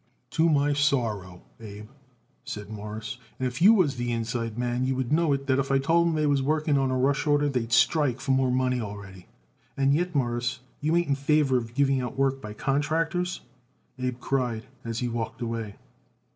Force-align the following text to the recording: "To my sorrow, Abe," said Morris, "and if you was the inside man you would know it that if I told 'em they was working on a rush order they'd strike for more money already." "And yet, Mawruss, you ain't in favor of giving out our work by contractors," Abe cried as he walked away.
"To 0.31 0.49
my 0.49 0.73
sorrow, 0.73 1.43
Abe," 1.59 1.87
said 2.43 2.71
Morris, 2.71 3.19
"and 3.37 3.45
if 3.47 3.61
you 3.61 3.71
was 3.75 3.97
the 3.97 4.11
inside 4.11 4.57
man 4.57 4.83
you 4.83 4.95
would 4.95 5.11
know 5.11 5.31
it 5.31 5.45
that 5.45 5.59
if 5.59 5.71
I 5.71 5.77
told 5.77 6.07
'em 6.07 6.15
they 6.15 6.25
was 6.25 6.41
working 6.41 6.75
on 6.75 6.89
a 6.89 6.97
rush 6.97 7.27
order 7.27 7.47
they'd 7.47 7.71
strike 7.71 8.19
for 8.19 8.31
more 8.31 8.49
money 8.49 8.81
already." 8.81 9.27
"And 9.77 9.93
yet, 9.93 10.15
Mawruss, 10.15 10.61
you 10.79 10.95
ain't 10.95 11.09
in 11.09 11.13
favor 11.13 11.55
of 11.55 11.75
giving 11.75 12.01
out 12.01 12.13
our 12.13 12.17
work 12.17 12.41
by 12.41 12.53
contractors," 12.53 13.41
Abe 13.99 14.19
cried 14.19 14.65
as 14.83 14.97
he 15.01 15.07
walked 15.07 15.39
away. 15.39 15.75